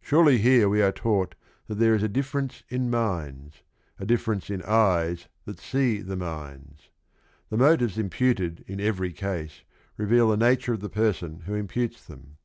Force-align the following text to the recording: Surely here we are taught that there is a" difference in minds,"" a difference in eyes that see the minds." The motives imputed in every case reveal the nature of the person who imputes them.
Surely 0.00 0.38
here 0.38 0.68
we 0.68 0.80
are 0.80 0.92
taught 0.92 1.34
that 1.66 1.80
there 1.80 1.92
is 1.96 2.04
a" 2.04 2.08
difference 2.18 2.62
in 2.68 2.88
minds,"" 2.88 3.64
a 3.98 4.06
difference 4.06 4.50
in 4.50 4.62
eyes 4.62 5.26
that 5.46 5.58
see 5.58 6.00
the 6.00 6.14
minds." 6.16 6.90
The 7.50 7.56
motives 7.56 7.98
imputed 7.98 8.64
in 8.68 8.78
every 8.80 9.12
case 9.12 9.64
reveal 9.96 10.28
the 10.28 10.36
nature 10.36 10.74
of 10.74 10.80
the 10.80 10.88
person 10.88 11.40
who 11.46 11.54
imputes 11.54 12.04
them. 12.06 12.36